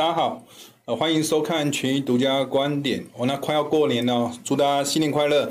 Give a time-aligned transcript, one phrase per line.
[0.00, 0.42] 大家好，
[0.86, 3.04] 呃，欢迎收看权益独家观点。
[3.18, 5.46] 哦，那快要过年了，祝大家新年快乐。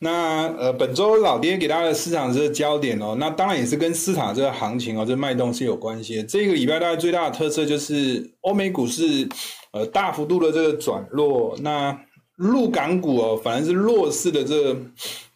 [0.00, 6.24] 那呃，本周老爹给大家的市场这个焦点哦，那当然也是跟市场这个行情哦，这脉动是有关系的。
[6.24, 9.28] 这个礼拜大概最大的特色就是欧美股市
[9.70, 11.96] 呃大幅度的这个转弱，那
[12.34, 14.76] 陆港股哦，反而是弱势的这个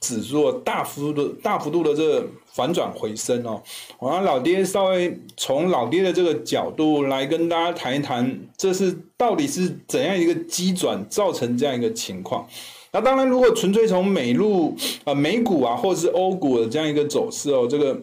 [0.00, 2.26] 指数大幅度的大幅度的这个。
[2.52, 3.62] 反转回升哦，
[4.00, 12.48] 我让老爹稍微从老爹的这个角度来跟大家谈一谈，这是到底是怎样一个机转造成这样一个情况？
[12.90, 17.96] 那当然，如果纯粹从美路啊美股啊，或者是欧股的这样一个走势哦，这个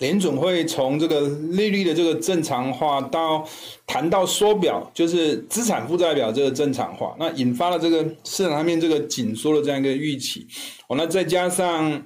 [0.00, 3.46] 联准会从这个利率的这个正常化到
[3.86, 10.46] 谈到缩表，就是资产负债表这个正常化，那引发了这个市场上面这个紧缩的这样一个预期
[10.88, 12.02] 哦，那再加上。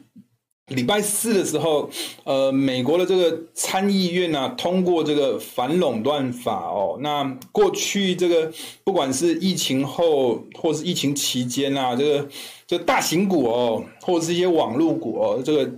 [0.68, 1.90] 礼拜四的时候，
[2.24, 6.96] 呃，美国的这个参议院呢、啊，通过这个反垄断法哦。
[7.00, 8.50] 那过去这个
[8.84, 12.28] 不管是疫情后或是疫情期间啊，这个
[12.66, 15.70] 这大型股哦，或者是一些网络股哦，这个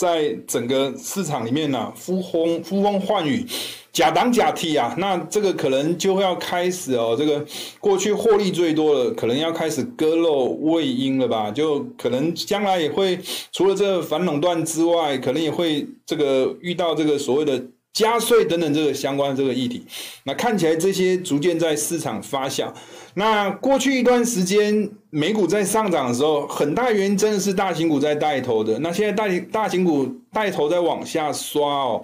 [0.00, 3.44] 在整个市场里面呢、呼风呼风唤雨。
[3.92, 7.14] 假挡假替啊，那这个可能就要开始哦。
[7.18, 7.44] 这个
[7.80, 11.50] 过去获利最多的，可能要开始割肉喂鹰了吧？
[11.50, 13.18] 就可能将来也会
[13.52, 19.84] 除了这个反垄断之外，可能也会这个遇到这个所谓的加税等等这个相关的这个议题。
[20.24, 22.72] 那看起来这些逐渐在市场发酵。
[23.14, 28.78] 那过去一段时间美股在上涨的时候，很大原因真的是大型股在带头的。
[28.78, 32.02] 那现在大型大型股带头在往下刷哦。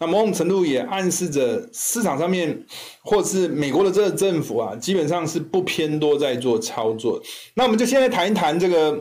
[0.00, 2.64] 那某种程度也暗示着市场上面，
[3.02, 7.20] 或是美国的这个政府啊，基本上是不偏多在做操作。
[7.54, 8.96] 那我们就现在谈一谈这个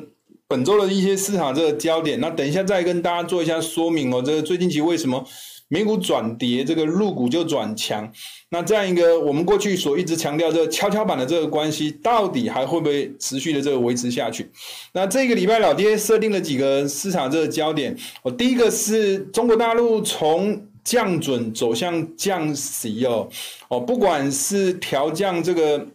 [0.47, 2.19] 本周的一些市场这个焦点。
[2.19, 4.23] 那等一下再跟大家做一下说明哦。
[4.26, 5.23] 这个最近期为什么
[5.70, 8.11] 美股转跌，这个入股就转强？
[8.50, 14.50] 那这样一个我们过去所一直强调这个跷跷板的这个关系，到底还会不会持续的这个维持下去？
[14.94, 17.95] 那这个礼拜老爹设定了几个市场这个焦点。
[18.23, 23.27] 我第一个是中国大陆从降准走向降息哦，
[23.67, 25.86] 哦，不管是调降这个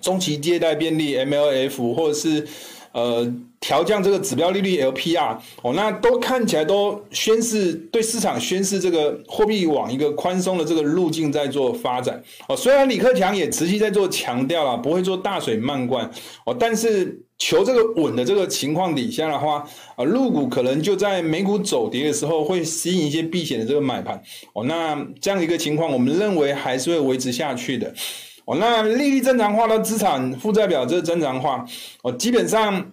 [0.00, 2.46] 中期借贷便利 MLF，或者是
[2.92, 3.28] 呃
[3.60, 12.56] 调降这个指标利率 LPR，哦，那都看起来都宣示对市场宣示这个货币往一个宽松的这个路径在做发展哦。
[12.56, 16.10] 虽然李克强也持续在做强调啦，不会做大水漫灌
[16.44, 17.22] 哦，但是。
[17.40, 19.64] 求这个稳的这个情况底下的话，
[19.94, 24.20] 啊，入股可能就在美股走跌的时候会吸引一些避险的这个买盘
[24.54, 24.64] 哦。
[24.64, 27.94] 那这样一个情况，我们认为还是会维持下去的
[28.44, 28.56] 哦。
[28.58, 31.64] 那利率正常化到资产负债表这个正常化
[32.02, 32.90] 哦，基本上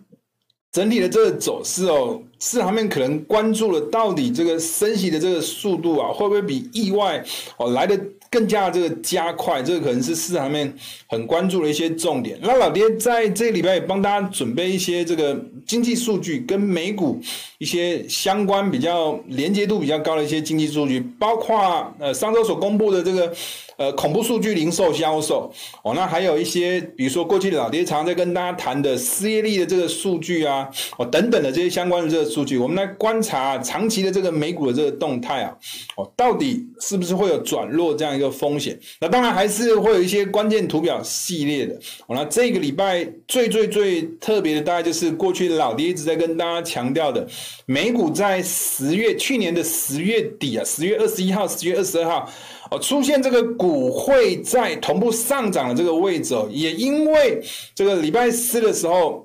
[0.75, 7.24] 整体的这个走势哦，市场面可能关注了到底这个升息的这个速度啊，会不会比意外
[7.56, 7.97] 哦来的。
[8.30, 10.74] 更加这个加快，这个可能是市场上面
[11.08, 12.38] 很关注的一些重点。
[12.41, 17.22] 那老爹在这个礼拜也帮大家准备一些这个经济数据，跟美股
[17.59, 23.34] 一些相关比较连接度比较高的一些经济数据，包括呃上周所公布的这个
[23.78, 25.53] 呃恐怖数据零售销售
[25.84, 35.56] 哦，那还有一些比如说过去老爹常常在跟大家谈的失业率的这个数据啊哦等等的这些相关的这个数据，我们来观察长期的这个美股的这个动态啊
[35.96, 38.15] 哦，到底是不是会有转弱这样。
[38.16, 41.80] 一个风险，那当然还是会有一些关键图表系列的。
[42.08, 47.28] 好那这个礼拜最最最特别的，大概就是过去老爹一直在跟大家强调的，
[47.66, 52.31] 美股在十月去年的十月底啊，十月二十一号、十月二十二号
[52.72, 57.42] 哦，出现这个股会在同步上涨的这个位置哦，也因为
[57.74, 59.25] 这个礼拜四的时候。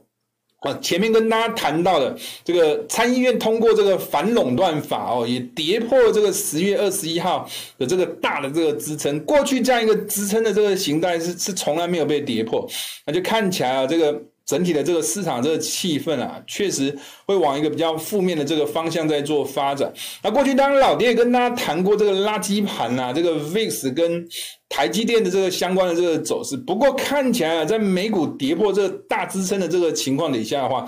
[0.60, 7.48] 啊，前面跟大家谈到的这个参议院通过这个反垄断法哦，也跌破这个十月二十一号
[7.78, 9.18] 的这个大的这个支撑。
[9.24, 12.68] 过去这样一个支撑的这个形态是是从来没有被跌破，
[13.06, 14.22] 那就看起来啊，这个。
[14.50, 16.92] 整体的这个市场这个气氛啊，确实
[17.24, 19.92] 会往一个比较负面的这个方向在做发展。
[20.24, 24.26] 那过去当然老爹也跟大家谈过这个垃圾盘啊，这个 VIX 跟
[24.68, 26.56] 台积电的这个相关的这个走势。
[26.56, 30.84] 不过看起来啊，在美股跌破这个大支撑的这个情况底下的话，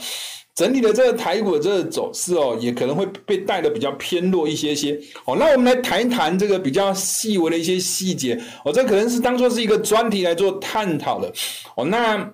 [0.56, 4.98] 整体的这个台股的这个走势哦，也可能会被带的比较偏弱一些些。
[5.24, 8.36] 哦，那我们来谈一谈这个比较细微的一些细节。
[8.64, 11.32] 哦，这可能是当做是一个专题来做探讨的。
[11.76, 12.28] 哦，那。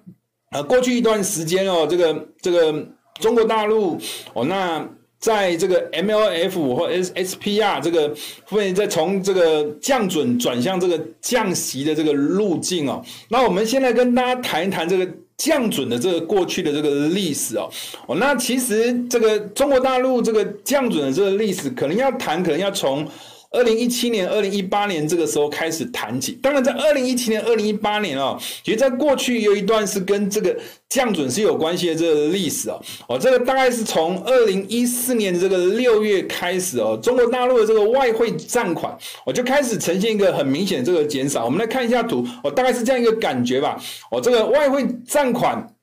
[0.50, 2.86] 呃，过去一段时间哦，这个这个
[3.20, 3.98] 中国大陆
[4.32, 8.14] 哦，那在这个 MLF 或 S S P R 这个
[8.44, 13.04] 会再从这个降准转向这个降息的这个路径哦。
[13.28, 15.06] 那我们现在跟大家谈一谈这个
[15.36, 17.68] 降准的这个过去的这个历史哦。
[18.06, 23.06] 哦，那其实这个中国大陆这个降准的这个历史，可能要谈，可能要从。
[23.50, 26.32] 二零一七年、二零一八年这个时候开始谈起。
[26.42, 30.54] 当然，在二零一七年、二零一八年哦，其实在过去有一段是跟这个
[30.90, 32.78] 降准是有关系的这个历史哦。
[33.08, 41.46] 哦，这个大概是从二零一四年的这个六月开始哦，中国大陆的这个外汇占款，我就开始呈现一个很明显的这个减少。
[41.46, 43.80] 我们来看一下图，哦，大概是这样一个感觉吧。
[44.10, 45.74] 哦，这个外汇占款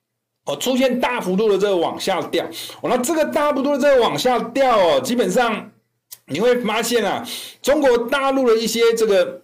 [0.45, 2.45] 哦出现大幅度的这个往下掉。
[2.81, 5.71] 哦，那这个大幅度的这个往下掉哦，基本上。
[6.27, 7.27] 你会发现啊，
[7.61, 9.41] 中国大陆的一些这个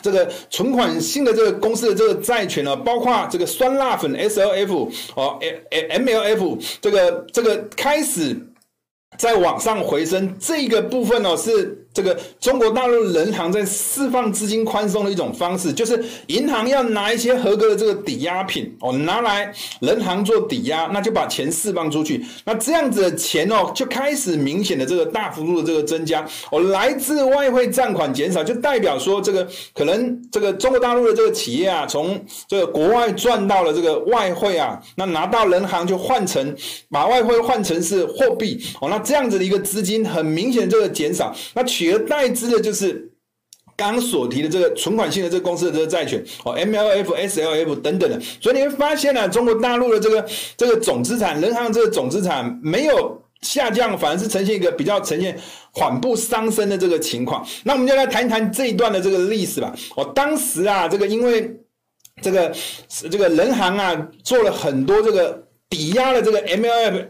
[0.00, 5.38] 这个存款性的这个公司的这个债权呢，包括这个酸辣粉 SLF 哦
[5.70, 8.36] ，MLF 这个这个开始
[9.18, 11.81] 在往上回升，这个部分呢是。
[11.94, 22.24] 这个中国大陆人行在释放资金宽松的一种方式，就是银行要拿一些合格的这个抵押品哦，拿来人行做抵押，那就把钱释放出去。
[22.44, 32.18] 那这样子的钱哦，就开始明显的这个大幅度的这个增加哦，来自外汇账款减少，就代表说这个可能这个中国大陆的这个企业啊，从
[32.48, 36.54] 这个国外赚到了这个外汇啊，那拿到人行就换成
[36.90, 43.10] 把外汇换成是货币哦，那这样子的一个资金很明显这个减少，那取取而代之的就是
[43.76, 50.24] 刚刚所提的这个存款性的这个公司的这个债权哦，MLF、SLF 等等的，所以你会发现呢、中国大陆的这个
[50.56, 55.38] 这个总资产，人行这个总资产没有下降，反而是呈现一个比较呈现
[55.72, 57.46] 缓步上升的这个情况。
[57.64, 59.74] 那我们就来谈一谈这一段的这个历史吧。
[59.96, 61.56] 哦、当时啊，这个因为
[62.20, 62.54] 这个
[63.10, 65.42] 这个人行啊，做了很多这个。
[65.72, 67.06] 抵押了这个 MLF、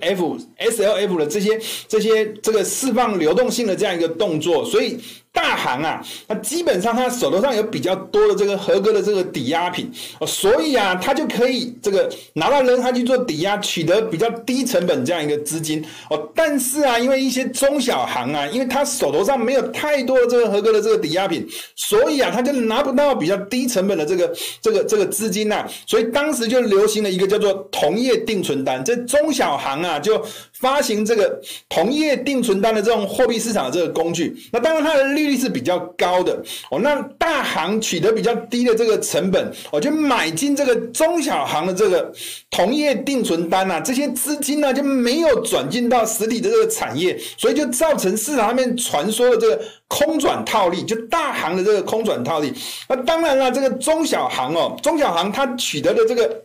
[0.56, 4.96] SLF 的这些、这些、这个释放流动性的这样一个动作，所以。
[5.32, 9.90] 大行啊，那基本上他手头上有比较多的这个合格的这个抵押品
[10.20, 16.30] 哦，所以啊，他就可以这个拿到人行去做抵押，取得比较低成本这样一个资金哦。
[16.34, 24.30] 但是啊，因为一些中小行啊，因为他手头上没有太多的这个合格的这个抵押品，所以啊，他就拿不到比较低成本的这个
[24.60, 25.66] 这个这个资金呐。
[25.86, 30.22] 所以当时就流行了一个叫做同业定存单，这中小行啊就
[30.62, 34.34] 发行这个同业定存单的这种货币市场的这个工具。
[34.52, 42.12] 那当然它的利率是比较高的哦，那大行取得比较低的这个成本，我就买进这个中小行的这个
[42.48, 52.54] 同业定存单啊，这些资金呢就没有转进到实体的这个产业，所以就造成市场上面传说的这个空转套利，就大行的这个空转套利。
[52.88, 56.44] 那当然了，这个中小行哦，中小行它取得的这个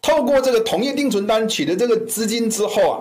[0.00, 2.96] 透过这个同业定存单取得这个资金之后啊，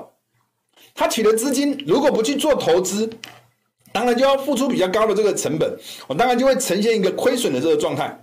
[0.98, 3.10] 他取得资金如果不去做投资。
[3.94, 5.76] 当然就要付出比较高的这个成本，
[6.08, 8.16] 我当然就会呈现一个亏损的这个状态，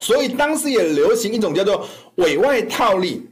[0.00, 1.86] 所以当时也流行一种叫做
[2.16, 3.24] 委外套利，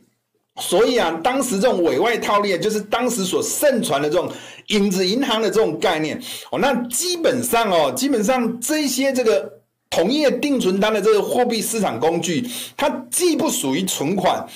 [0.60, 4.30] 所以啊，当时这种委外套利啊，就是当时所盛传的这种
[4.68, 6.22] 影子银行的这种概念
[6.52, 6.58] 哦。
[6.60, 9.50] 那基本上哦，基本上这些这个
[9.90, 14.46] 同业定存单的这个货币市场工具，它既不属于存款。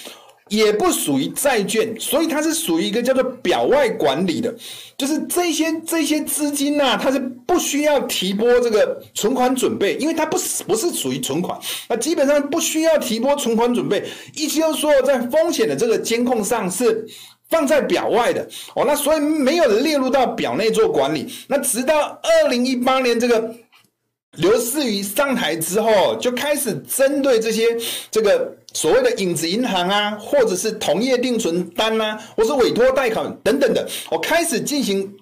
[0.48, 4.54] 也不属于债券，所以它是属于一个叫做表外管理的，
[4.96, 11.58] 就是这些这些资金呐、它是不需要提拨这个存款准备，因为它不是不是属于存款，
[11.88, 14.04] 那基本上不需要提拨存款准备。
[14.34, 17.06] 意思就是说，在风险的这个监控上是
[17.48, 21.26] 放在表外的哦，那所以没有列入到表内做管理。
[21.46, 23.54] 那直到二零一八年这个。
[24.36, 27.76] 刘士余上台之后，就开始针对这些
[28.08, 35.12] 这个所谓的影子银行啊，或者是同业定存单啊，或是委托贷款等等的，我开始进行。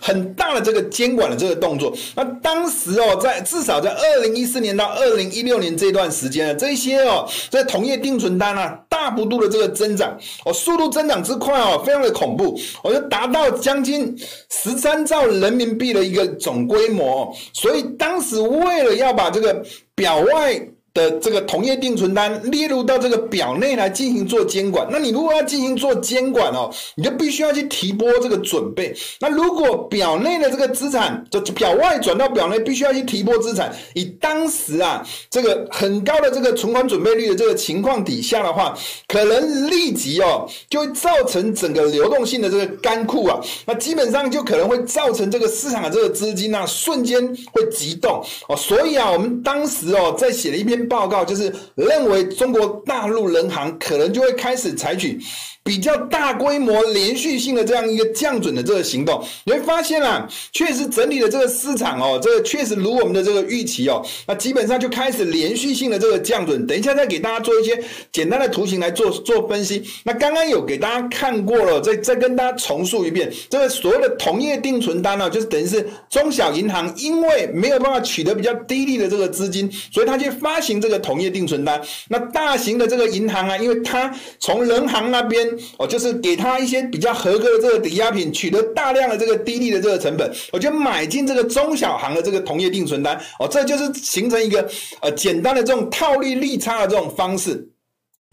[0.00, 14.14] 很大的这个监管的这个动作，那当时哦，在至少在二零一四年到二零一六年这段时间呢，这些哦，这同业定存单啊，大幅度的这个增长哦，速度增长之快哦，非常的恐怖，我就达到将近
[14.50, 19.64] 十三兆人民币的一个总规模，所以当时为了要把这个
[19.96, 20.68] 表外。
[20.94, 28.94] 的这个同业定存单列入到这个表内来进行做监管，那你如果要进行做监管哦，你就必须要去提拨这个准备。
[29.18, 33.74] 那如果表内的这个资产就表外转到表内，必须要去提拨资产。
[33.94, 38.76] 以当时啊这个很高的这个存款准备率的这个情况底下的话，
[39.08, 48.54] 可能立即哦就会造成整个流动性的这个干枯啊，那基本上就可能会造成这个市场的这个资金啊瞬间会急动哦。
[48.54, 50.81] 所以啊，我们当时哦在写了一篇。
[50.82, 55.18] 报告，就是认为中国大陆人行可能就会开始采取
[55.64, 59.22] 比较大规模、连续性的这样一个降准的这个行动。
[59.44, 66.66] 你会发现啊，确实整体的这个市场哦，这个确实如我们的这个预期哦，那基本上就开始连续性的这个降准。
[66.66, 69.82] 等一下再给大家做一些简单的图形来做做分析。
[70.04, 81.80] 那刚刚有给大家看过了，再再跟大家重述一遍，这个所谓的同业定存单呢，就是等于是中小银行因为没有办法取得比较低利的这个资金，所以他去发行这个同业定存单。
[82.08, 94.68] 那大型的这个银行啊，因为他从人行那边哦，就是给他一些比较合格的这个抵押品，取得大量的这个低利的这个成本，我就买进这个中小行的这个同业定存单哦，这就是形成一个
[95.00, 97.68] 呃简单的这种套利利差的这种方式。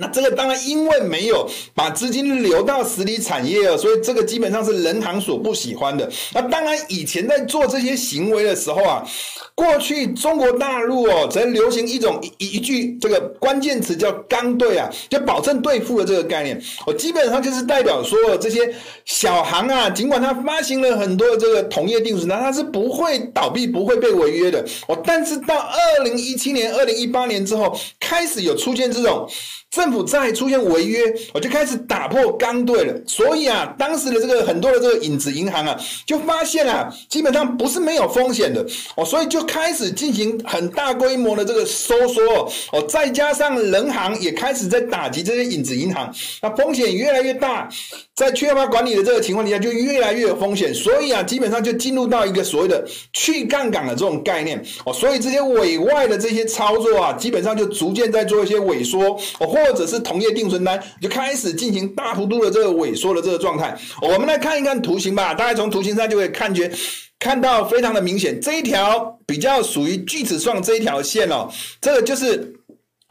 [0.01, 6.09] 那这个当然，因为没有把资金流到实体产业哦，所以这个基本上是人行所不喜欢的。
[6.33, 9.05] 那当然，以前在做这些行为的时候啊，
[9.53, 16.61] 过去中国大陆哦，曾流行一种一一句这个关键词叫“刚兑”啊，就保证兑付的这个概念。
[16.87, 24.65] 我基本上就是代表说，这些小行啊，尽管它发行了很多的这个同业定存单，它是不会倒闭、不会被违约的。
[24.87, 29.29] 哦，但是到二零一七年、二零一八年之后，开始有出现这种。
[29.71, 32.93] 政府再出现违约，我就开始打破刚兑了。
[33.05, 42.81] 所以啊，当时的这个很多的这个影子银行啊，就发现啊，基本上不是没有风险的哦，所以就开始进行很大规模的这个收缩哦。
[42.87, 46.11] 再加上人行也开始在打击这些影子银行，
[46.41, 47.69] 那风险越来越大，
[48.15, 50.73] 在缺乏管理的这个情况底下，就越来越有风险。
[50.73, 52.83] 所以啊，基本上就进入到一个所谓的
[53.13, 54.91] 去杠杆的这种概念哦。
[54.91, 59.58] 所以这些委外的这些操作啊，基本上就逐渐在做一些萎缩哦。
[59.65, 65.33] 或者是同业定存单就开始进行大幅度的这个萎缩的这个状态，我们来看一看图形吧。
[65.33, 66.71] 大家从图形上就会看觉
[67.19, 71.49] 看到非常的明显，这一条比较属于锯齿状这一条线哦，
[71.81, 72.53] 这个就是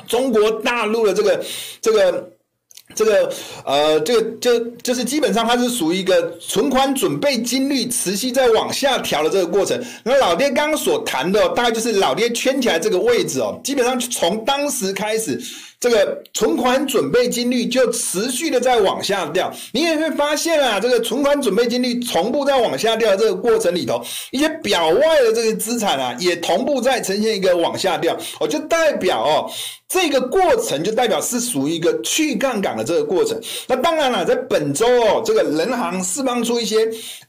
[0.07, 1.45] 中国大陆的这个
[1.81, 2.31] 这个
[2.95, 3.33] 这个
[3.64, 9.78] 呃这个就就是基本上它是属于一个存款准备金率持续在往下调的这个过程。
[10.05, 15.40] 那老爹刚刚所谈的大概就是老爹圈起来这个位置哦，基本上从当时开始。
[15.80, 29.50] 这个存款准备金率就持续的在往下掉，你也会发现啊，这个存款准备金率同步在往下掉这个过程里头，一些表外的这个资产啊，也同步在呈现一个往下掉，我就代表哦。
[29.88, 33.40] 这个过程就代表是属于一个去杠杆的这个过程。
[33.66, 36.76] 那当然了，在本周哦，这个人行释放出一些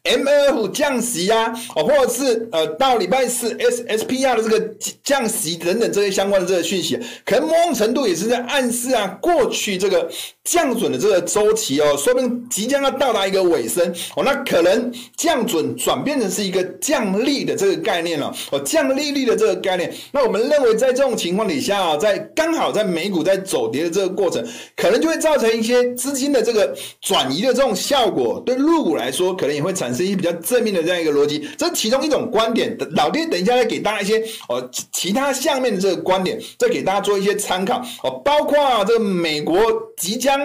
[0.03, 10.11] MLF 降息啊，哦，或者是呃到礼拜四 SSPR 的这个降息等等这些相关的这个讯息，可能某种程度也是在暗示啊，过去这个
[10.49, 19.93] 降准的这个周期哦，说不定即将要到达一个尾声哦，那可能降准转变成是一个降利的这个概念了哦，降利率的这个概念。
[20.11, 24.43] 那我们认为在这种情况底下啊，在刚好在美股在走跌的这个过程，
[24.75, 31.47] 可能就会造成一些资金的这个转移的这种效果，对入股来说，可能也会产生一些比较正面的这样一个逻辑。
[31.59, 32.75] 这是其中一种观点。
[32.95, 39.61] 老爹等一下再给大家一些哦其他下面的这个观点，再给大家做一些参考哦，包括这个美国
[39.95, 40.38] 即将。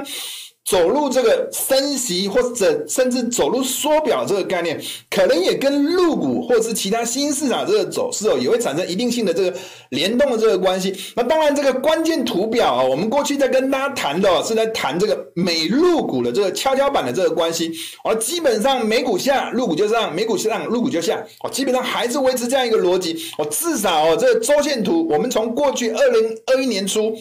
[0.64, 9.54] 走入这个升息，或者甚至走入缩表这个概念，可能也跟入股或者是其他新市场这个走势哦，也会产生一定性的这个
[9.90, 10.96] 联动的这个关系。
[11.14, 17.70] 那当然，这个关键图表啊，我们过去在跟大家谈的哦，是在谈这个美入股的这个跷跷板的这个关系。
[18.02, 21.22] 而基本上美股下，入股就上；美股上，入股就下。
[21.40, 23.14] 哦，基本上还是维持这样一个逻辑。
[23.36, 27.14] 哦，至少哦，这个周线图，我们从过去二零二一年初。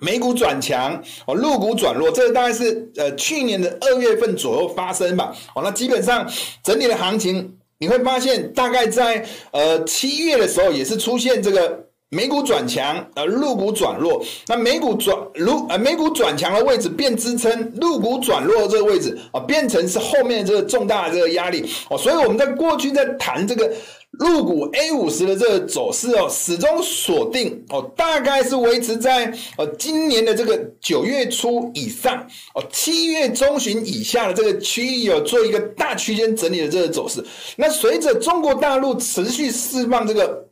[0.00, 5.34] 美股转强哦，陆股转弱，这个大概是呃去年的二月份左右发生吧。
[5.54, 6.28] 哦，那基本上
[6.64, 14.24] 整体的行情你会发现，大概在呃七月的时候也是出现这个美股转强，呃陆股转弱。
[14.46, 21.96] 那美股转陆呃美股转强的位置变支撑，陆股转弱的这个位置啊，变成是后面这个重大的这个压力哦。
[21.96, 23.70] 所以我们在过去在谈这个。
[24.18, 37.24] 入股 A 五十的这个走势哦，始终锁定哦，大概是维持在呃今年的这个九月初以上哦，七月中旬以下的这个区域有做一个大区间整理的这个走势。
[37.56, 40.49] 那随着中国大陆持续释放这个。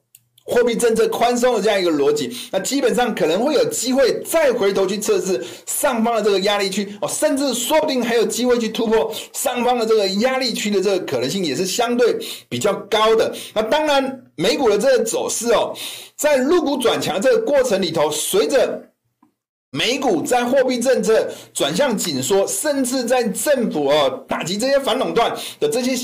[0.51, 13.31] 货币政策宽松的这样一个逻辑，那基本上可能会有机会再回头去测试上方的这个压力区哦，甚至说不定还有机会去突破上方的这个压力区的这个可能性也是相对比较高的。
[13.53, 15.75] 那当然，美股的这个走势哦，
[16.17, 18.83] 在入股转强这个过程里头，随着
[19.71, 25.95] 美股在货币政策转向紧缩，甚至在政府哦打击这些反垄断的这些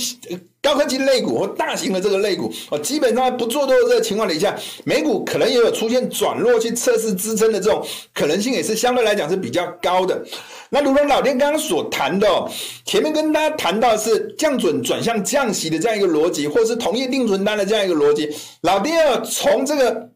[0.64, 10.24] 高科技类股或大型的这个类股哦，基本上不做多的这个情况底下，美股可能也有出现转弱去测试支撑的这种可能性，也是相对来讲是比较高的。
[10.70, 12.26] 那如同老爹刚刚所谈的，
[12.86, 20.13] 前面跟大家谈到是降准转向降息的这样一个逻辑，或是同业定存单的这样一个逻辑，老爹要从这个。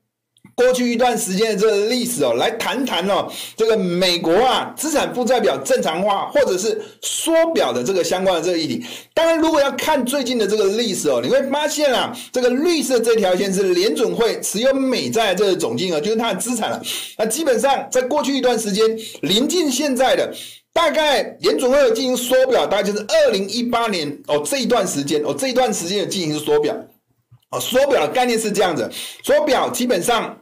[0.59, 8.85] 过去一段时间的这个历史哦，来谈谈哦，这个美国啊资产负债表正常化或者是缩表的这个相关的这个议题。
[9.15, 16.83] 当然，如果要看最近的这个历史哦，你会发现啊，这个绿色这条线是联准会持有美债这个总金额，就是它的资产了。
[17.17, 18.85] 那基本上在过去一段时间，
[19.23, 20.35] 临近现在的
[20.73, 26.75] 大概联准会有进行缩表，大概就是二零一八年哦这一段时间哦这一段时间有进行缩表
[27.53, 28.91] 哦，缩表的概念是这样子，
[29.23, 30.37] 缩表基本上。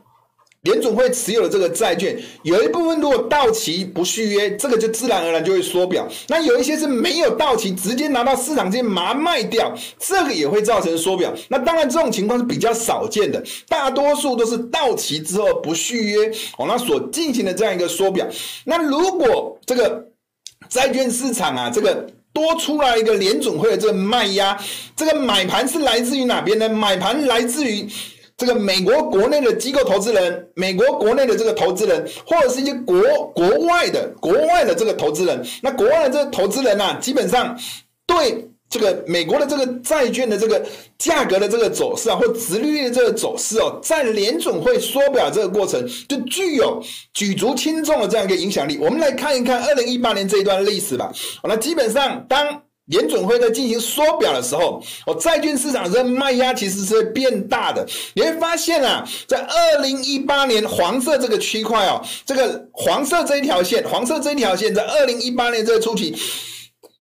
[0.66, 6.06] 联总会持有的这个债券，有一部分如果到期不续约，这个就自然而然就会缩表。
[6.26, 11.32] 那有一些是没有到期，直接拿到市场直接马上卖掉，这个也会造成缩表。
[11.48, 16.26] 那当然这种情况是比较少见的，大多数都是到期之后不续约
[16.58, 18.26] 哦，那所进行的这样一个缩表。
[18.64, 20.04] 那如果这个
[20.68, 24.58] 债券市场啊，这个多出来一个联总会的这个卖压，
[24.96, 26.68] 这个买盘是来自于哪边呢？
[26.68, 27.86] 买盘来自于。
[28.36, 33.00] 这个美国国内的机构投资人，美国国内的这个投资人，或者是一些国
[33.34, 37.58] 国外的国外的这个投资人，那国外的这个投资人啊，基本上
[38.06, 40.62] 对这个美国的这个债券的这个
[40.98, 46.82] 价格的这个走势啊，或殖利率的这个走势哦，在联准会缩表这个过程，就具有
[47.14, 48.76] 举足轻重的这样一个影响力。
[48.78, 51.10] 我们来看一看二零一八年这一段历史吧。
[51.42, 52.62] 那基本上当。
[52.86, 57.84] 联准会在进行缩表的时候，哦，债券市场这卖压其实是会变大的。
[58.14, 66.14] 你会发现啊，在二零一八年黄色这个区块哦，这个黄色这一条线，黄色这一条线在二零一八年这个初期，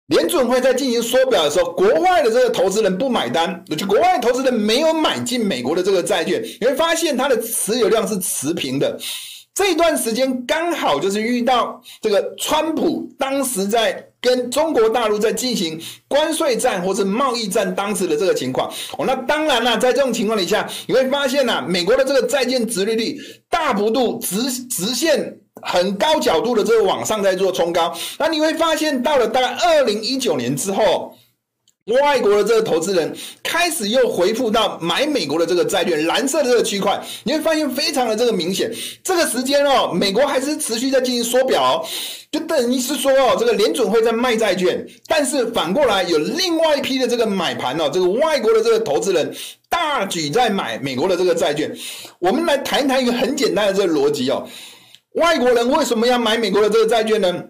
[0.07, 8.97] 联准会在进行缩表的时候，国外的这个投资人不买单，就国外投资人没有买进美国的这个债券，你会发现它的持有量是持平的。
[9.53, 14.07] 这段时间刚好就是遇到这个川普当时在。
[14.23, 31.13] 跟中国大陆在进行关税战或是贸易战，当时的这个情况哦，那当然了，在这种情况底下，你会发现呐，美国的这个债券殖利率大幅度直直线很高角度的这个往上在做冲高，那你会发现到了大概二零一九年之后。
[31.87, 38.71] 外国的这个投资人开始又回复到买美国的这个债券，蓝色的这个区块，你会发现非常的这个明显。
[39.03, 41.85] 这个时间哦，美国还是持续在进行缩表哦，
[42.31, 49.35] 就等于是说哦，这个联准会在卖债券，但是反过来有另外一批的这个买盘哦，这个外国的这个投资人
[49.67, 51.69] 大举在买美国的这个债券。
[52.19, 54.47] 我们来谈一谈一个很简单的这个逻辑哦，
[55.15, 57.43] 外国人为什么要买美国的这个债券呢？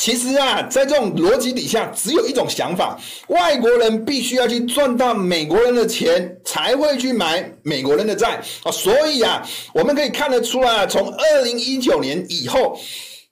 [0.00, 8.72] 其实啊，在这种逻辑底下，只有一种想法：外国人必须要去赚到美国人的钱，才会去买美国人的债啊。
[8.72, 12.80] 所以啊，我们可以看得出来，从二零一九年以后。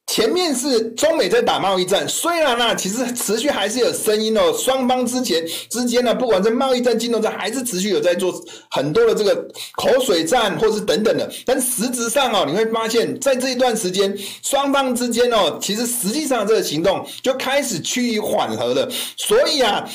[0.08, 8.34] 前面是中美在打贸易战，虽然呢、其实持续还是有声音哦，双方之前之间呢，不管在贸易战、金融战，还是持续有在做
[8.70, 9.36] 很多的这个
[9.76, 11.30] 口水战，或者是等等的。
[11.44, 18.88] 但实质上哦，你会发现在这一段时间，双方之间哦，其实实际上这个行动就开始趋于缓和了。
[19.16, 19.88] 所以啊。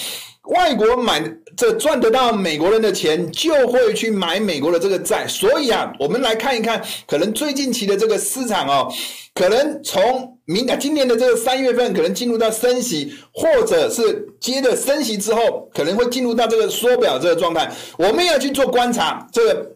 [0.57, 1.21] 外国买
[1.55, 5.27] 这赚得到美国人的钱，就会去买美国的这个债。
[5.27, 8.91] 所以啊，我们来看一看，可能最近期的这个市场哦，
[9.33, 17.71] 可能从明啊今年的这个三月份，可能进入到升息，或者是接着升息之后，可能会进入到这个缩表这个状态。
[17.97, 19.71] 我们要去做观察这个。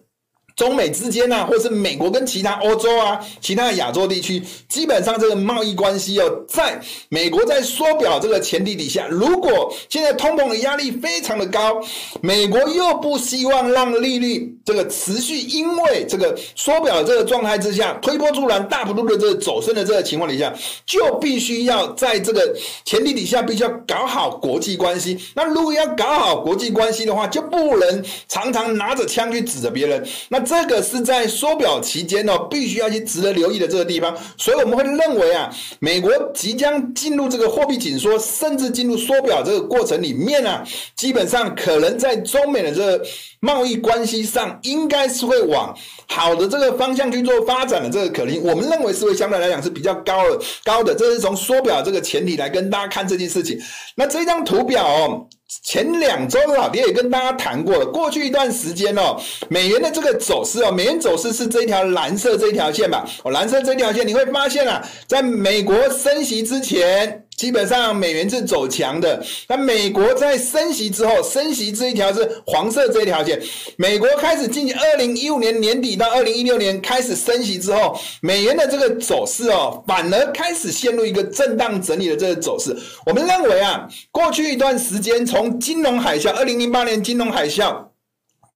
[0.58, 11.80] 中美之间啊，或是美国跟其他欧洲啊、其他亚洲地区，基本上这个贸易关系哦，在美国在缩表这个前提底下，如果现在通膨的压力非常的高，
[12.22, 20.52] 美国又不希望让利率这个持续，因为这个缩表这个状态之下，推波助澜、大幅度的这个走升的这个情况底下，
[20.88, 22.52] 就必须要在这个
[22.84, 25.20] 前提底下，必须要搞好国际关系。
[25.36, 30.04] 那如果要搞好国际关系的话，就不能常常拿着枪去指着别人。
[30.30, 43.06] 那这个是在缩表期间呢，必须要去值得留意的这个地方，所以我们会认为啊，美国即将进入这个货币紧缩，甚至进入缩表这个过程里面啊，基本上可能在中美的这个
[43.40, 45.76] 贸易关系上应该是会往
[46.08, 50.96] 好的这个方向去做发展的这个可能，我们认为是会相对来讲是比较高的高的。
[50.96, 53.60] 这是从缩表这个前提来跟大家看这件事情。
[53.96, 55.28] 那这张图表哦。
[55.64, 59.16] 前两周老爹也跟大家谈过了，过去一段时间哦，
[59.48, 63.08] 美元的这个走势哦，美元走势是这一条蓝色这一条线吧？
[63.24, 67.27] 哦，蓝色这条线你会发现啊，在美国升息之前。
[67.38, 73.40] 基本上美元是走强的，那美国在升息之后，升息这一条是黄色这一条线。
[73.78, 82.76] 美国开始进行二零一五年年底到二零一六年开始升息之后，美元的这个走势哦，反而开始陷入一个震荡整理的这个走势。
[83.06, 87.86] 我们认为啊，过去一段时间从金融海啸，二零零八年金融海啸。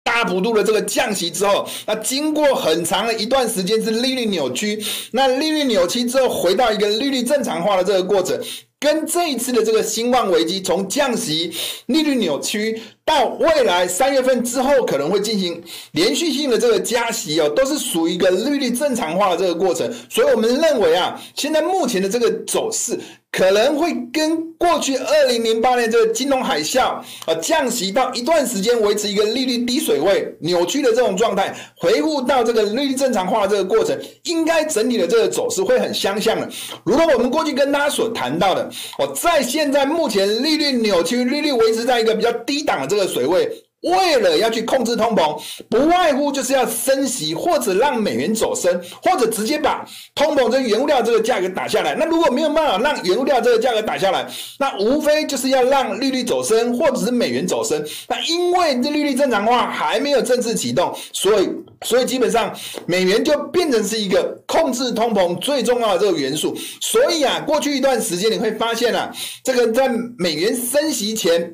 [0.03, 8.35] 大幅度的这个降息之后，那经过很长的一段时间是利率扭曲，那利率扭曲之后回到一个利率正常化的这个过程，
[8.81, 11.53] 跟这一次的这个新冠危机，从降息、
[11.85, 22.99] 利率扭曲到未来三月份之后可能会进行连续性的这个加息哦，都是属于一个利率正常化的这个过程，所以我们认为啊，现在目前的这个走势。
[23.31, 36.49] 可能会跟过去二零零八年这个金融海啸啊降息到一段时间维持一个利率低水位扭曲的这种状态，回复到这个利率正常化的这个过程，应该整体的这个走势会很相像的。
[36.83, 43.49] 如果我们过去跟大家所谈到的，我，在现在目前利率扭曲，利率维持在一个比较低档的这个水位。
[43.81, 51.95] 为了要去控制通膨，不外乎就是要升息，或者让美元走升，或者直接把通膨这原物料这个价格打下来。
[51.95, 54.27] 那如果没有办法让原物料这个价格打下来，
[54.59, 57.83] 那无非就是要让利率走升，或者是美元走升。
[58.07, 61.49] 那因为这利率正常化还没有正式启动，所以
[61.83, 66.55] 所以基本上美元就变成是一个控制通膨最重要的这个元素。
[66.79, 69.11] 所以啊，过去一段时间你会发现啊，
[69.43, 69.89] 这个在
[70.19, 71.51] 美元升息前。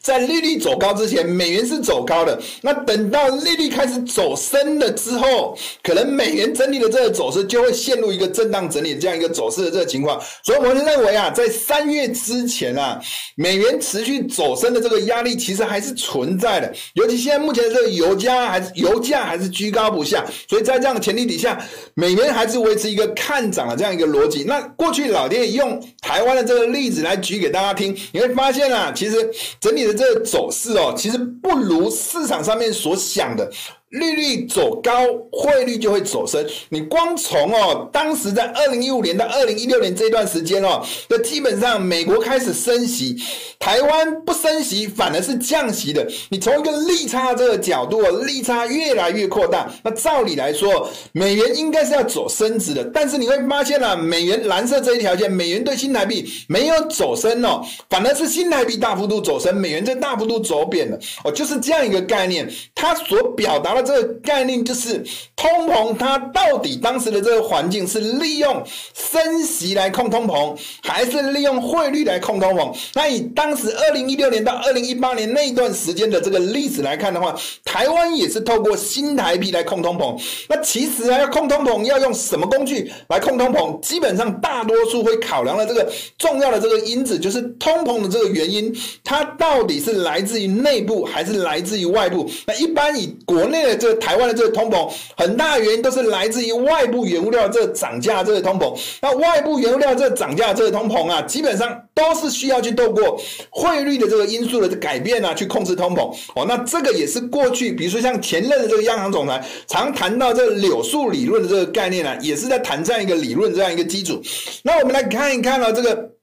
[0.00, 2.40] 在利率走高之前，美元是走高的。
[2.62, 10.20] 那等到利率开始走升了之后，可能美元整体的这个走势就会陷入一个震荡整理这样一个走势的这个情况。
[10.42, 13.00] 所以，我们认为啊，在三月之前啊，
[13.36, 16.72] 美元持续走升的这个压力其实还是存在的。
[16.94, 21.62] 尤其现在目前的这个油价还是油价还是居高不下，所以在这样的前提底下，
[21.94, 24.44] 美元还是维持一个看涨的这样一个逻辑。
[24.44, 29.84] 那过去老爹用台湾的这个例子来举给大家听，你会发现啊，其实整你。
[29.84, 33.52] 的这个走势哦，其实不如市场上面所想的。
[33.94, 34.92] 利率走高，
[35.30, 36.44] 汇率就会走升。
[36.68, 43.16] 你光从哦，当时在二零一五年到二零一六年这段时间哦，那基本上美国开始升息，
[43.56, 46.04] 台湾不升息，反而是降息的。
[46.28, 49.70] 你从一个利差这个角度，利差越来越扩大。
[49.84, 60.98] 那照理来说，美元应该是要走升值的，但是你会发现啊，美元蓝色这一条线，美元对新台币没有走升哦，反而是新台币大幅度走升，美元在大幅度走贬了。
[61.22, 63.83] 哦，就是这样一个概念，它所表达的。
[63.84, 65.04] 这个概念就是
[65.36, 68.62] 通膨，它到底当时的这个环境是利用
[68.94, 72.74] 升息来控通膨，还是利用汇率来控通膨？
[72.94, 80.20] 那以当时二零一六年到二零一八年那一段时间的这个历史来看的话，台湾也是透过新台币来控通膨。
[80.48, 83.78] 那其实啊，要控通膨要用什么工具来控通膨？
[83.80, 85.86] 基本上大多数会考量的这个
[86.18, 92.30] 重要的这个因子，就是通膨的这个原因，它到底是来自于内部还是来自于外部？
[92.46, 98.76] 那一般以国内的这个台湾的这个通膨，很大原因都是来自于外部原物料这涨价这个通膨。
[99.02, 106.10] 那外部原物料这涨价这个通膨啊，基本上都是需要去透过汇率的这个因素的改变啊，去控制通膨。
[106.34, 114.20] 哦，那这个也是过去，比如说像前任的这个央行总裁常谈到这个柳树理论的这个概念啊，也是在谈这样一个理论这样一个基础。
[114.62, 116.13] 那我们来看一看啊，这个。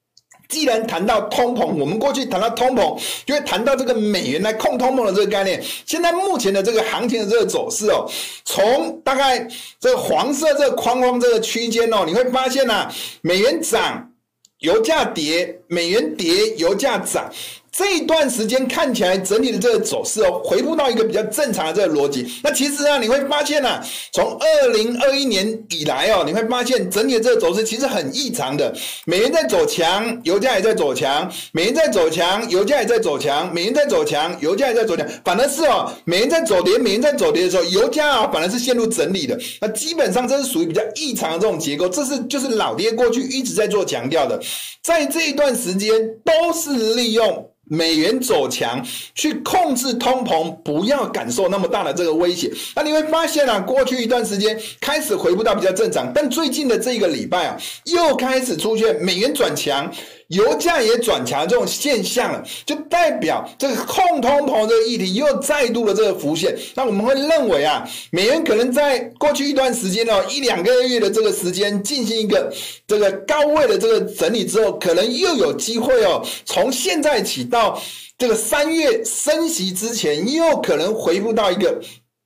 [0.52, 5.64] 既然谈到通膨，我们过去谈到通膨，就会谈到这个美元来控通膨的这个概念。
[5.86, 8.06] 现在目前的这个行情的这个走势哦，
[8.44, 9.48] 从大概
[9.80, 14.12] 这个黄色这个框框这个区间哦，你会发现呢，美元涨，
[14.60, 17.32] 油价跌，美元跌，油价涨。
[17.72, 22.28] 这一段时间看起来整体的这个走势哦，回复到一个比较正常的这个逻辑。
[22.44, 23.82] 那其实啊，你会发现啊，
[24.12, 28.76] 从二零二一年以来哦，你会发现整体的这个走势其实很异常的。
[29.06, 35.08] 美元在走强，油价也在走强；美元在走强，油价也在走强；美元在走强，油价也在走强。
[35.24, 39.40] 反而是哦，美元在走跌，美元在走跌的时候，油价啊反而是陷入整理的。
[39.62, 41.88] 那基本上这是属于比较异常的这种结构。
[41.88, 44.38] 这是就是老爹过去一直在做强调的，
[44.84, 45.90] 在这一段时间
[46.26, 47.48] 都是利用。
[47.72, 52.52] 美元走强，去控制通膨，不要感受那么大的这个威胁。
[52.76, 59.90] 那你会发现啊，过去一段时间开始回不到比较正常，但最近的这个礼拜啊，又开始出现美元转强。
[60.32, 66.58] 油价也转强这种现象了，就代表这个控通膨这个议题又再度的这个浮现。
[66.74, 72.52] 那我们会认为啊，美元可能在过去一段时间哦，一两个月的这个时间进行一个
[72.88, 77.82] 这个高位的这个整理之后，可能又有机会哦，从现在起到
[78.18, 81.82] 这个三月升息之前，又可能回复到一个。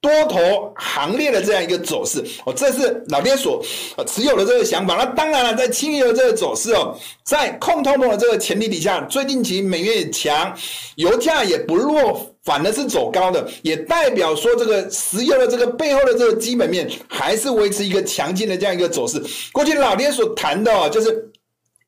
[0.06, 3.60] 多头行列的这样一个走势哦，这是老爹所
[4.06, 4.96] 持有的这个想法。
[4.96, 10.56] 那当然了，在轻油的这个走势哦，在控通的这个前提底下，最近期美元也强，
[10.98, 19.20] 油价也不弱，反而是走高的，也代表说这个石油的这个背后的这个基本面还是维持一个强劲的这样一个走势。
[19.52, 21.32] 过去老爹所谈的哦，就是。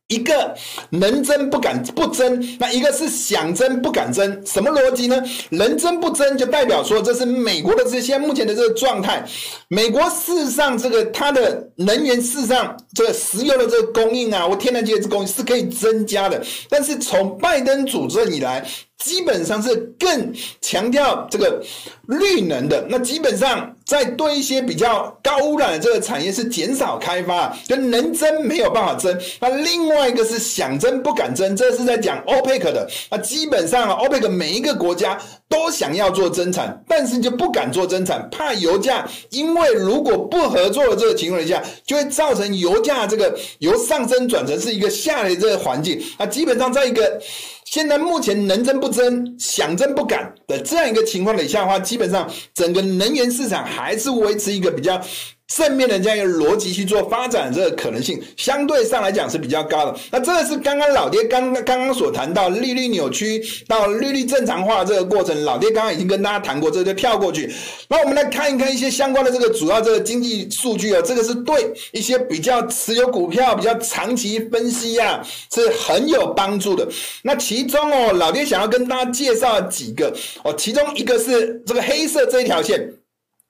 [0.08, 0.56] 一个
[0.90, 5.22] 能争不敢不争，那一个是想争不敢争，什么逻辑呢？
[5.50, 9.26] 能争不争就代表说，这是美国的这些目前的这个状态。
[9.68, 18.66] 美国事实上这个它的能源事实上这个石油的这个供应啊，我天然气的供应是可以增加的，但是从拜登主政以来。
[18.98, 21.62] 基本上是更强调这个
[22.08, 29.16] 绿能的，那基本上在对一些比较高污染的这个产业是减少开发，就能增没有办法增。
[29.40, 32.90] 那另外一个是想增不敢增，这是在讲 OPEC 的。
[33.12, 46.02] 那基本上 OPEC 每一个国家都想要做增产，但是就不敢做增产，怕油价，因为如果不合作的这个情况下，就会造成油价这个由上升转成是一个下跌这个环境。
[46.18, 47.22] 那基本上在一个。
[47.70, 55.02] 现在目前能争不争，想争不敢的这样一个情况底下的话，基本上整个能源市场还是维持一个比较。
[55.48, 59.98] 正面的这样一个逻辑去做发展，这个可能性相对上来讲是比较高的。
[60.12, 67.50] 那这个是刚刚老爹刚刚刚所谈到利率扭曲到利率正常化这个过程，老爹刚刚已经跟大家谈过，这个就跳过去。
[67.88, 76.88] 那我们来看一看一些相关的这个主要这个经济数据啊，这个是对一些比较持有股票比较长期分析啊是很有帮助的。
[77.24, 82.94] 那其中哦，老爹想要跟大家介绍几个哦，其中一个是这个黑色这一条线。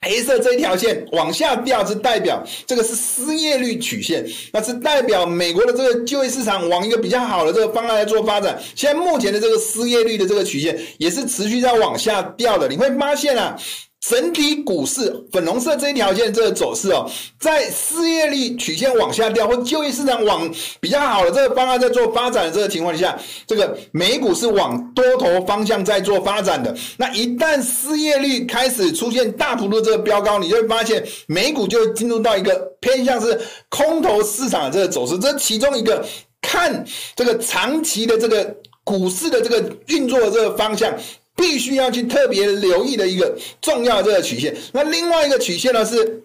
[0.01, 8.61] 黑色这一条线往下掉，是代表这个是失业率曲线，那是代表美国的这个就业市场往一个比较好的这个方向来做发展。
[8.75, 13.59] 现在目前的这个失业率的这个曲线也是持续在往下掉的，你会发现啊。
[13.99, 26.73] 整体股市粉红色这一条线这个走势哦，在失业率曲线往下掉，或就业市场往比较好的这个方向在做发展的这个情况下，这个美股是往多头方向在做发展的。
[26.97, 35.17] 那一旦失业率开始出现大幅度这个飙高，你就会发现美股就进入到一个偏向是空头市场的这个走势。
[35.17, 36.05] 这其中一个
[36.41, 38.55] 看这个长期的这个
[38.85, 40.93] 股市的这个运作的这个方向。
[41.37, 44.53] 必须要去特别留意的一个重要这个曲线。
[44.73, 46.21] 那另外一个曲线呢是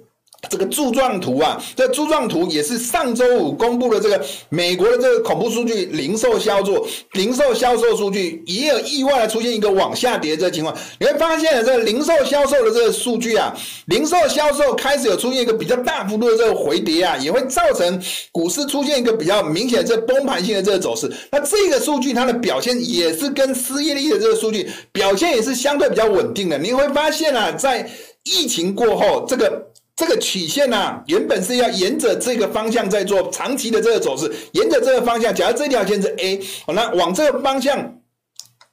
[0.50, 10.76] 这个柱状图啊，这柱状图也是上周五公布的这个美国的这个恐怖数据，零售销售零售销售数据也有意外的出现一个往下跌这个情况。
[10.98, 18.02] 你会发现这零售销售的这个数据啊，零售销售开始有出现一个比较大幅度的这个回跌啊，也会造成
[18.32, 21.10] 股市出现一个比较明显的这崩盘性的这个走势。
[21.30, 26.58] 那这个数据它的表现也是跟失业率的这个数据表现也是相对比较稳定的。
[26.58, 27.88] 你会发现啊，在
[28.24, 29.71] 疫情过后这个。
[29.94, 37.98] 这个曲线呢、啊，原本是要沿着这个方向在做长期的这个走势，沿着这个方向，假如这条线是 A，好那往这个方向，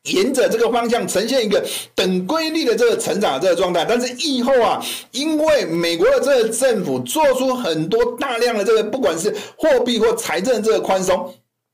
[0.03, 3.85] 沿着这个方向呈现一个等规律的这个成长的这个状态。
[3.87, 11.33] 但是以后啊，因为美国的这个政府做出很多大量的这个，不管是货币或财政这个宽松，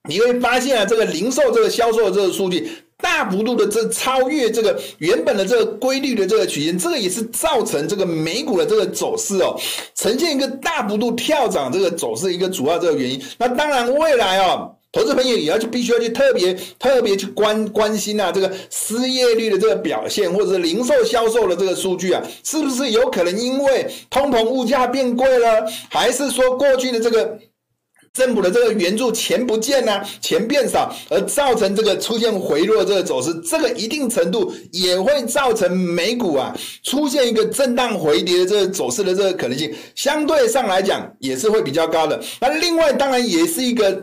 [0.10, 2.68] 你会发现啊，这个零售这个销售的这个数据。
[3.02, 9.56] 大幅度的这超越这个原本的这个规律的这个曲线，这个也是造成这个美股的这个走势哦，
[9.94, 13.22] 呈现一个大幅度跳涨这个走势一个主要这个原因。
[13.38, 27.38] 那当然未来哦，投资朋友也要去必须要去特别特别去关关心啊，这个失业率的这个表现，或者是零售销售的这个数据啊，是不是有可能因为通膨物价变贵了，还是说过去的这个？
[28.16, 42.20] 政府的这个援助钱不见呢，钱变少，而造成这个出现回落这个走势，这个一定程度也会造成美股啊出现一个震荡回跌的这个走势的这个可能性，相对上来讲也是会比较高的。
[42.40, 44.02] 那另外当然也是一个。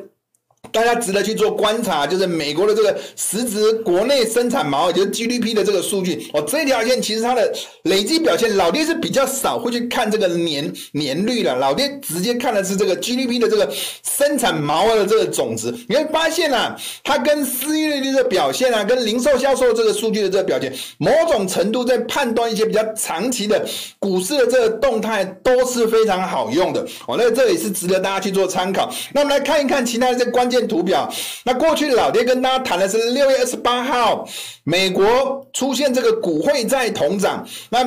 [0.73, 6.43] 大家值得去做观察，就是美国的这个实质国内生产毛，也就是 GDP 的这个数据哦。
[6.49, 13.69] 这条线其实它的累计表现，老爹是比较少会去看这个年年率的，老爹直接看的是这个 GDP 的这个
[14.03, 15.75] 生产毛的这个总值。
[15.89, 23.67] 你会发现啊，它跟失业率的这个表现啊，跟零售销售这个数据的这个表现，某种程度在判断一些比较长期的
[23.99, 27.17] 股市的这个动态都是非常好用的哦。
[27.19, 28.89] 那这也是值得大家去做参考。
[29.13, 30.53] 那我们来看一看其他的这关。
[30.53, 31.13] 键图表。
[31.45, 34.27] 那过去老爹跟大家谈的是六月二十八号，
[34.65, 37.85] 美国出现这个股汇债同涨，那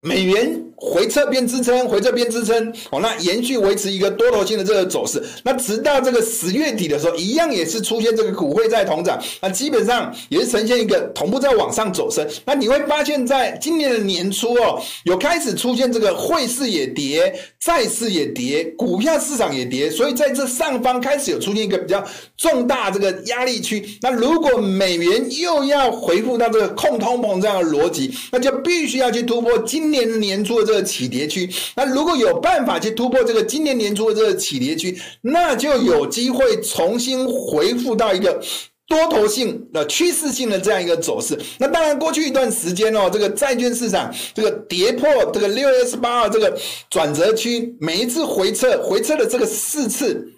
[0.00, 0.64] 美元。
[0.80, 12.26] 回撤边支撑，回撤边支撑，哦，那延续维持一个多头性的这个走势，那直到这个十月底的时候，一样也是出现这个股汇债同涨，那基本上也是呈现一个同步在往上走升。
[12.46, 22.02] 那你会发现在今年的年初哦，有开始出现这个汇市也跌，债市也跌，股票市场也跌，所以在这上方开始有出现一个比较
[22.38, 23.86] 重大这个压力区。
[24.00, 30.69] 那如果美元又要回复到这个控通膨这样的逻辑，那就必须要去突破今年年初的。
[30.70, 38.40] 这个起跌区，那如果有办法去突破这个今年年初的这个起跌区，那就有机会重新回复到一个
[38.86, 41.36] 多头性的趋势性的这样一个走势。
[41.58, 46.56] 那当然，过去一段时间哦，这个债券市场这个跌破这个六月十八号这个
[46.88, 50.34] 转折区，每一次回撤，回撤的这个四次。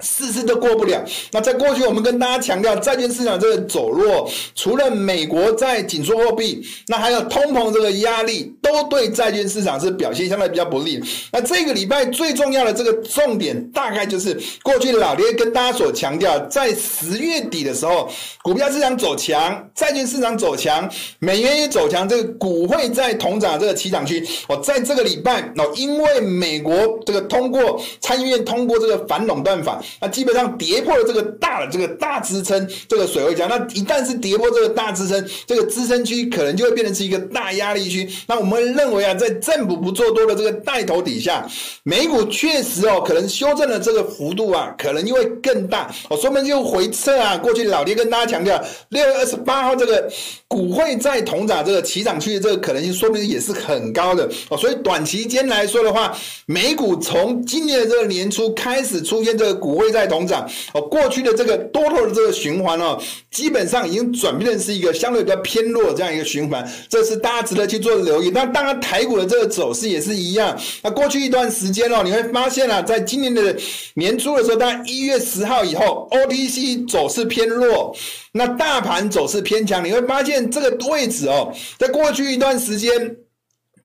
[0.00, 1.04] 四次都过不了。
[1.32, 11.02] 那在过去，我们跟大家强调，债券市场这个走弱，除了美国在紧缩货币，那还有通膨这个压力，都对债券市场是表现相对比较不利。
[11.32, 18.10] 那这个礼拜最重要的这个重点，大概就是过去老爹跟大家所强调，在十月底的时候，
[18.42, 29.82] 股票市场走强，债券市场走强，美元也走强，这个股会在同涨这个起涨区，我在这个礼拜哦，因为美国这个通过参议院通过这个反垄断法。
[30.00, 33.48] 那基本上跌破了这个大的这个大支撑，这个水位墙。
[33.48, 38.08] 那一旦是跌破这个大支撑，这个支撑区可能就会变成是一个大压力区。
[38.26, 41.46] 那我们认为啊，在政府不做多的这个带头底下，
[41.82, 45.92] 美股确实哦，可能修正的这个幅度啊，可能就会更大。
[46.08, 50.10] 我说明就回撤啊，过去老爹跟大家强调，六月二十八号这个
[50.46, 54.56] 股会在同涨这个起涨区的这个可能性，说明也是很高的哦。
[54.56, 59.90] 所以短期间来说的话，美股从今年的这个年初开始出现这个股会。
[59.90, 62.96] 在同涨哦，过去的这个多头的这个循环哦，
[63.28, 68.30] 基本上已经转变成是一个相对比较偏弱这样一个循环，这是大家值得去做留意。
[68.30, 70.56] 那当然，台股的这个走势也是一样。
[70.84, 73.52] 那过去一段时间哦，你会发现啊，在今年的
[73.94, 77.92] 年初的时候，大概一月十号以后，OTC 走势偏弱，
[78.30, 79.84] 那大盘走势偏强。
[79.84, 83.16] 你会发现这个位置哦，在过去一段时间。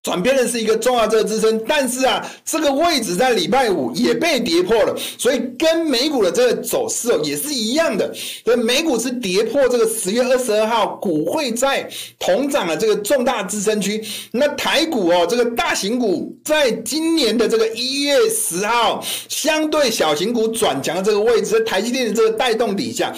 [0.05, 8.13] 转变的是一个重要这个支撑，但是啊，这个位置在礼拜五也被跌破了，所以跟美股的这个走势哦也是一样的。
[8.43, 11.89] 所以美股是跌破这个十月二十二号股汇债
[12.19, 23.11] 同涨的这个重大支撑区，那台股哦这个大型股在今年的这个一月十号相对小型股转强的这个位置，在台积电的这个带动底下。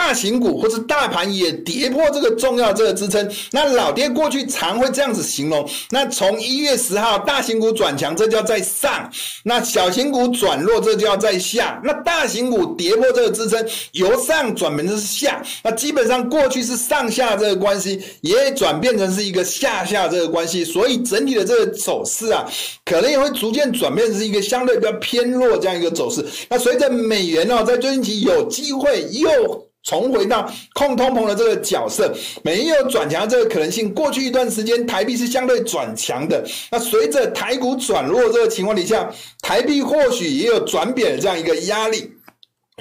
[0.00, 5.68] 大型股或是大盘也跌破这个重要这个支撑，那老爹过去常会这样子形容。
[5.90, 9.08] 那从一月十号，大型股转强，这叫在上；
[9.44, 11.78] 那小型股转弱，这叫在下。
[11.84, 15.42] 那大型股跌破这个支撑，由上转变成是下。
[15.62, 20.64] 那基本上过去是上下这个关系，也转变成是一个下下这个关系。
[20.64, 22.50] 所以整体的这个走势啊，
[22.86, 26.24] 可能也会逐渐转变成一个相对比较偏弱这样一个走势。
[26.48, 29.69] 那随着美元哦，在最近期有机会又。
[29.82, 33.92] 重回到控通膨的这个角色，没有转强这个可能性。
[33.94, 36.46] 过去一段时间，台币是相对转强的。
[36.70, 42.12] 那随着台股转弱这个情况底下，台币或许也有转贬的这样一个压力。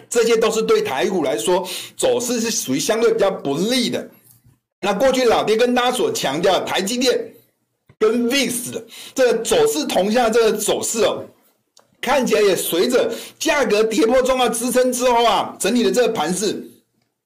[0.09, 4.09] 这些都是对台股来说走势是属于相对比较不利的。
[4.81, 7.33] 那过去老爹跟大家所强调，台积电
[7.97, 11.23] 跟 VIX 的这个走势同向这个走势哦，
[12.01, 16.68] 看起来也随着价格跌破重要支撑之后啊，整体的这个盘势。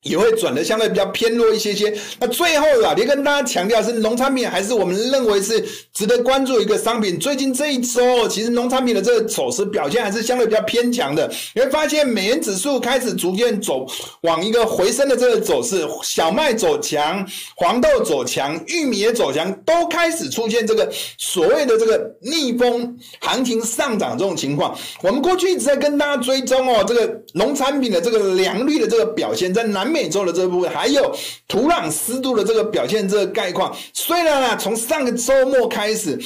[0.04, 1.94] 也会转得相对比较偏弱一些些。
[2.20, 5.64] 那最后啊，也跟大家强调是农产品还是我们认为是
[5.94, 7.18] 值得关注一个商品。
[7.18, 11.32] 最近这一周，其实农产品的这个走势表现还是相对比较偏强的。
[11.56, 13.88] 你会发现美元指数开始逐渐走
[14.22, 24.78] 往一个回升的这个走势，小麦走强，黄豆走强，玉米也走强，都开始出现这个所谓的这个逆风行情上涨这种情况。
[25.02, 29.93] 我们过去一直在跟大家追踪哦，这个农产品的这个良率的这个表现在南。
[29.94, 31.16] 美洲的这部分，还有
[31.48, 36.20] 土壤湿度的这个表现，这个概况，虽然啊，从上个周末开始，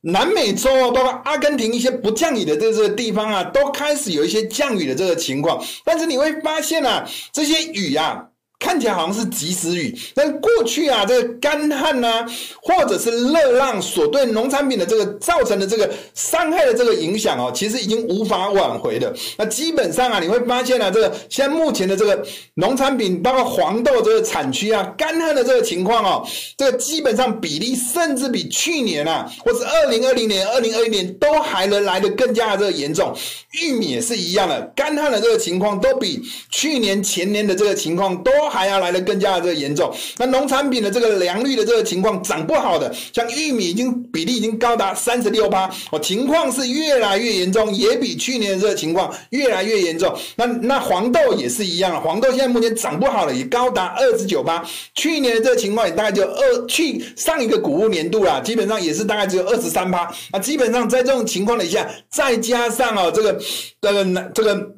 [0.00, 8.26] 南美洲包括阿根廷一些不降雨的这个地方啊，都开始有一些降雨的这个情况，但是你会发现啊，这些雨啊。
[8.64, 12.24] 看起来好像是及时雨，但过去啊，这个干旱呐、
[12.62, 19.14] 或者是热浪所对农产品的这个造成的这个伤害的这个影响哦，其实已经无法挽回的。
[19.36, 22.24] 那基本上啊，你会发现啊，这个现在目前的这个
[22.54, 33.14] 农产品，包括黄豆这个产区啊，干旱的这个情况哦，这个基本上比例甚至比去年啊，或是二零二零年、二零二一年都还能来得更加的这个严重。
[33.60, 39.92] 玉米也是一样的，干旱的这个情况都比去年前年的这个情况都还要来得更加的这个严重。
[40.16, 50.16] 那农产品的这个良率的这个情况长不好的，像玉米已经比例已经高达三十六趴，哦，情况是越来越严重，也比去年的这个情况越来越严重。
[50.36, 60.08] 那那黄豆也是一样，黄豆现在目前长不好了，也高达二十九趴，去年的这个情况也大概就二去上一个谷物年度啦，基本上也是大概只有二十三趴。
[60.32, 63.40] 那基本上在这种情况底下，再加上哦这个
[63.80, 64.70] 这个这个。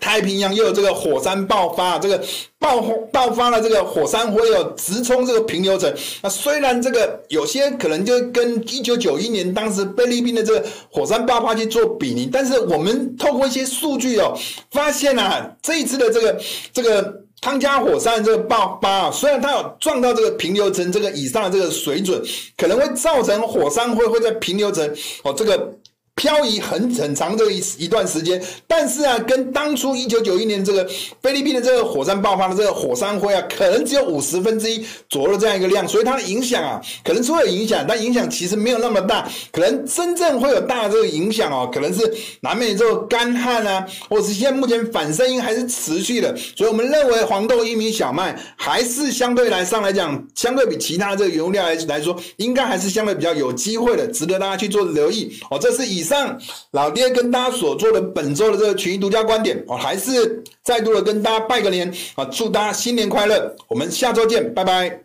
[0.00, 2.22] 太平洋又有这个火山爆发，这个
[2.58, 2.80] 爆
[3.12, 5.92] 爆发了，这个火山灰哦直冲这个平流层。
[6.22, 14.36] 那虽然这个有些可能就跟一九九一年当时菲律宾的这个火山爆发去做比拟，但是我们透过一些数据哦，
[14.70, 16.40] 发现啊，这一次的这个
[16.72, 22.22] 这个汤加火山这个爆发啊，虽然它有撞到这个平流层这个以上的这个水准，
[22.56, 24.88] 可能会造成火山灰会在平流层
[25.24, 25.72] 哦这个。
[26.16, 30.88] 漂移很很长这一一段时间，但是啊，跟当初一九九一年这个
[31.20, 39.28] 菲律宾的这个火山爆发的这个火山灰啊，可能只有五十分之一左右的这样一个量，所以它的影响啊，可能是会有影响，但影响其实没有那么大。
[39.52, 42.10] 可能真正会有大的这个影响哦，可能是
[42.40, 55.58] 南美洲干旱啊，或者是现在目前反声音还是持续的，所以我们认为黄豆、玉米、小麦还是相对来上来讲，相对比其他这个原物料来来说，应该还是相对比较有机会的，值得大家去做留意哦。
[55.60, 56.05] 这是以。
[56.06, 56.38] 上
[56.70, 63.54] 老爹跟大家所做的本周的这个群益独家观点，我还是再度的跟大家拜个年啊，祝大家新年快乐！
[63.68, 65.00] 我们下周见，拜拜。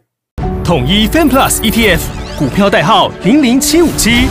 [0.64, 1.99] 统一 FANPLUS ETF
[2.38, 4.28] 股票代号零零七五七，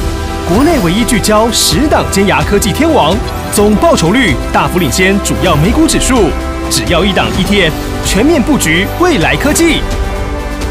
[0.48, 3.16] 国内唯一聚焦十档尖牙科技天王，
[3.52, 6.30] 总报酬率大幅领先主要美股指数，
[6.70, 7.72] 只要一档 ETF，
[8.06, 9.80] 全面布局未来科技。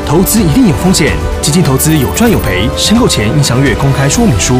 [0.07, 4.55] 投资一定有风险，基金投资有赚有赔，申购前应详阅公开说明书。